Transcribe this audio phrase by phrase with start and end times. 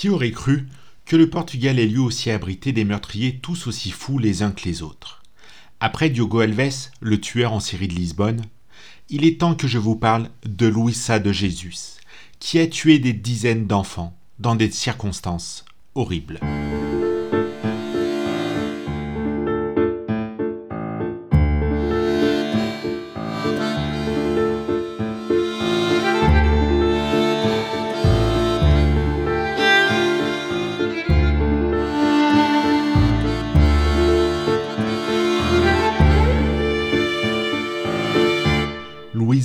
[0.00, 0.66] Qui aurait cru
[1.04, 4.66] que le Portugal ait lui aussi abrité des meurtriers tous aussi fous les uns que
[4.66, 5.22] les autres
[5.78, 8.40] Après Diogo Alves, le tueur en série de Lisbonne,
[9.10, 11.74] il est temps que je vous parle de Luisa de Jésus,
[12.38, 16.40] qui a tué des dizaines d'enfants dans des circonstances horribles.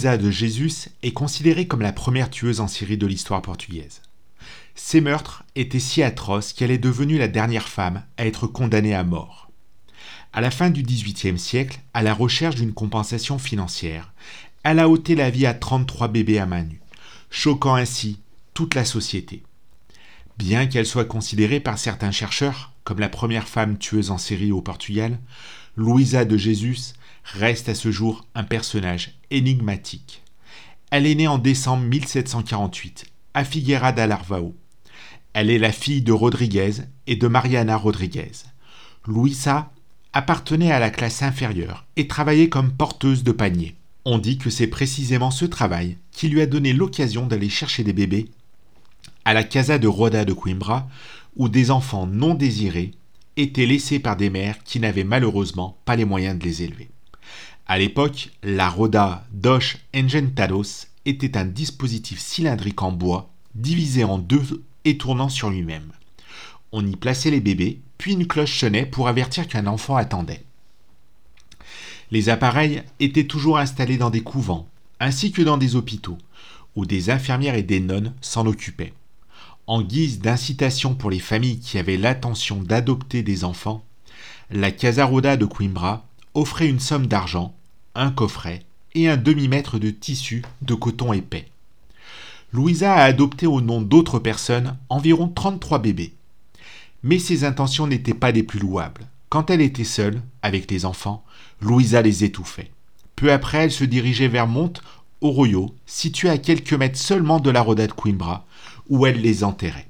[0.06, 4.04] De Jésus est considérée comme la première tueuse en série de l'histoire portugaise.
[4.76, 9.04] Ses meurtres étaient si atroces qu'elle est devenue la dernière femme à être condamnée à
[9.04, 9.50] mort.
[10.32, 14.14] À la fin du XVIIIe siècle, à la recherche d'une compensation financière,
[14.64, 16.82] elle a ôté la vie à 33 bébés à main nue,
[17.32, 18.20] choquant ainsi
[18.54, 19.42] toute la société.
[20.38, 24.62] Bien qu'elle soit considérée par certains chercheurs comme la première femme tueuse en série au
[24.62, 25.18] Portugal,
[25.78, 26.94] Luisa de Jésus
[27.34, 30.22] reste à ce jour un personnage énigmatique.
[30.92, 34.56] Elle est née en décembre 1748 à Figueira da Larvao.
[35.34, 36.72] Elle est la fille de Rodriguez
[37.08, 38.32] et de Mariana Rodriguez.
[39.08, 39.72] Luisa
[40.14, 43.76] appartenait à la classe inférieure et travaillait comme porteuse de panier.
[44.06, 47.94] On dit que c'est précisément ce travail qui lui a donné l'occasion d'aller chercher des
[47.94, 48.30] bébés
[49.26, 50.88] à la Casa de Roda de Coimbra,
[51.36, 52.92] où des enfants non désirés
[53.36, 56.90] étaient laissés par des mères qui n'avaient malheureusement pas les moyens de les élever.
[57.68, 59.60] À l'époque, la Roda dos
[59.96, 65.92] Engentados était un dispositif cylindrique en bois, divisé en deux et tournant sur lui-même.
[66.72, 70.44] On y plaçait les bébés, puis une cloche sonnait pour avertir qu'un enfant attendait.
[72.12, 74.68] Les appareils étaient toujours installés dans des couvents,
[75.00, 76.20] ainsi que dans des hôpitaux,
[76.76, 78.94] où des infirmières et des nonnes s'en occupaient.
[79.66, 83.84] En guise d'incitation pour les familles qui avaient l'intention d'adopter des enfants,
[84.52, 86.06] la Casaroda de Coimbra
[86.36, 87.56] offrait une somme d'argent,
[87.96, 88.64] un coffret
[88.94, 91.48] et un demi-mètre de tissu de coton épais.
[92.54, 96.14] Louisa a adopté au nom d'autres personnes environ 33 bébés.
[97.04, 99.08] Mais ses intentions n'étaient pas des plus louables.
[99.30, 101.24] Quand elle était seule, avec les enfants,
[101.62, 102.72] Louisa les étouffait.
[103.16, 104.82] Peu après, elle se dirigeait vers Monte
[105.22, 108.46] Oroyo, situé à quelques mètres seulement de la Roda de Coimbra,
[108.90, 109.88] où elle les enterrait.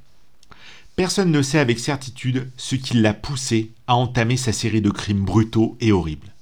[0.96, 5.26] Personne ne sait avec certitude ce qui l'a poussée à entamer sa série de crimes
[5.26, 6.35] brutaux et horribles.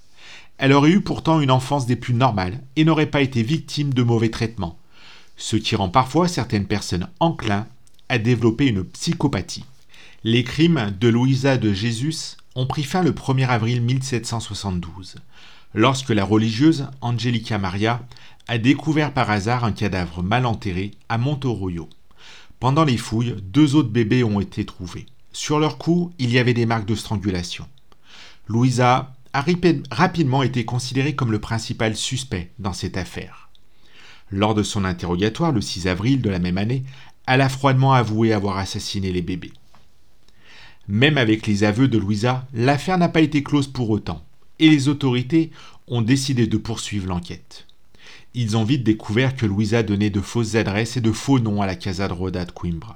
[0.63, 4.01] Elle aurait eu pourtant une enfance des plus normales et n'aurait pas été victime de
[4.01, 4.79] mauvais traitements,
[5.35, 7.67] ce qui rend parfois certaines personnes enclins
[8.07, 9.65] à développer une psychopathie.
[10.23, 15.15] Les crimes de Louisa de Jésus ont pris fin le 1er avril 1772,
[15.73, 18.01] lorsque la religieuse Angelica Maria
[18.47, 21.89] a découvert par hasard un cadavre mal enterré à Montorollo.
[22.61, 25.07] Pendant les fouilles, deux autres bébés ont été trouvés.
[25.33, 27.67] Sur leur cou, il y avait des marques de strangulation.
[28.47, 29.43] Louisa a
[29.91, 33.49] rapidement été considéré comme le principal suspect dans cette affaire.
[34.29, 36.83] Lors de son interrogatoire le 6 avril de la même année,
[37.27, 39.53] elle a froidement avoué avoir assassiné les bébés.
[40.87, 44.23] Même avec les aveux de Louisa, l'affaire n'a pas été close pour autant,
[44.59, 45.51] et les autorités
[45.87, 47.65] ont décidé de poursuivre l'enquête.
[48.35, 51.65] Ils ont vite découvert que Louisa donnait de fausses adresses et de faux noms à
[51.65, 52.95] la Casa de Roda de Coimbra.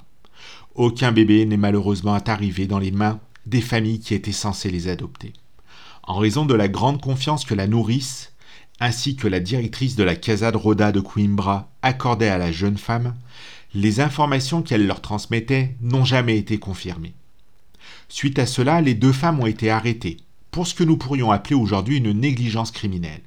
[0.75, 5.33] Aucun bébé n'est malheureusement arrivé dans les mains des familles qui étaient censées les adopter
[6.07, 8.34] en raison de la grande confiance que la nourrice,
[8.79, 12.78] ainsi que la directrice de la Casa de Roda de Coimbra accordaient à la jeune
[12.78, 13.16] femme,
[13.73, 17.13] les informations qu'elle leur transmettait n'ont jamais été confirmées.
[18.07, 20.17] Suite à cela, les deux femmes ont été arrêtées,
[20.50, 23.22] pour ce que nous pourrions appeler aujourd'hui une négligence criminelle.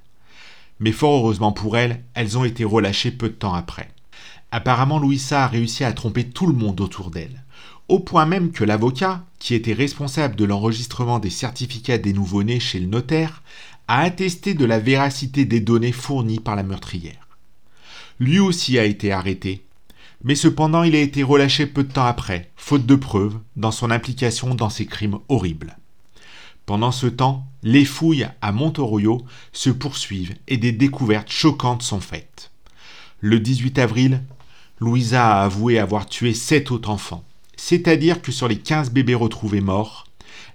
[0.79, 3.91] Mais fort heureusement pour elles, elles ont été relâchées peu de temps après.
[4.53, 7.45] Apparemment, Louisa a réussi à tromper tout le monde autour d'elle
[7.89, 12.79] au point même que l'avocat, qui était responsable de l'enregistrement des certificats des nouveau-nés chez
[12.79, 13.43] le notaire,
[13.89, 17.27] a attesté de la véracité des données fournies par la meurtrière.
[18.21, 19.65] Lui aussi a été arrêté,
[20.23, 23.91] mais cependant il a été relâché peu de temps après, faute de preuves, dans son
[23.91, 25.77] implication dans ces crimes horribles.
[26.67, 32.53] Pendant ce temps, les fouilles à Montorollo se poursuivent et des découvertes choquantes sont faites.
[33.19, 34.23] Le 18 avril,
[34.79, 37.25] Louisa a avoué avoir tué sept autres enfants.
[37.63, 40.07] C'est-à-dire que sur les 15 bébés retrouvés morts,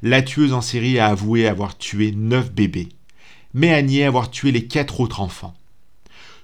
[0.02, 2.90] la tueuse en série a avoué avoir tué 9 bébés,
[3.54, 5.54] mais a nié avoir tué les 4 autres enfants.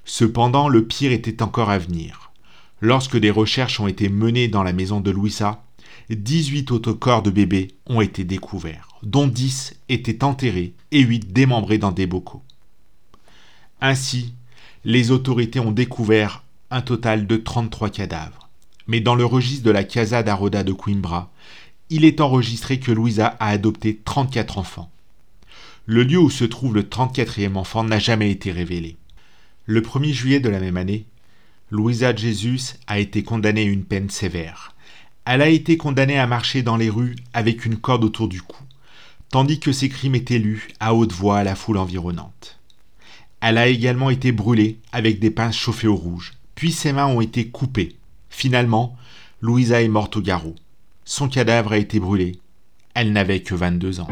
[0.06, 2.32] Cependant, le pire était encore à venir.
[2.80, 5.64] Lorsque des recherches ont été menées dans la maison de Louisa,
[6.12, 11.80] 18 autres corps de bébés ont été découverts, dont 10 étaient enterrés et 8 démembrés
[11.80, 12.44] dans des bocaux.
[13.82, 14.36] Ainsi,
[14.86, 18.41] les autorités ont découvert un total de 33 cadavres
[18.92, 21.32] mais dans le registre de la Casa d'Aroda de Coimbra,
[21.90, 24.92] il est enregistré que Louisa a adopté 34 enfants.
[25.86, 28.98] Le lieu où se trouve le 34e enfant n'a jamais été révélé.
[29.66, 31.06] Le 1er juillet de la même année,
[31.70, 34.76] Louisa Jesus a été condamnée à une peine sévère.
[35.24, 38.62] Elle a été condamnée à marcher dans les rues avec une corde autour du cou,
[39.30, 42.60] tandis que ses crimes étaient lus à haute voix à la foule environnante.
[43.40, 47.22] Elle a également été brûlée avec des pinces chauffées au rouge, puis ses mains ont
[47.22, 47.96] été coupées.
[48.32, 48.96] Finalement,
[49.42, 50.56] Louisa est morte au garrot.
[51.06, 52.40] Son cadavre a été brûlé.
[52.96, 54.08] Elle n'avait que 22 ans.